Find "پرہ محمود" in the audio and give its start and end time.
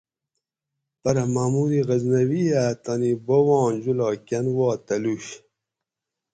1.01-1.71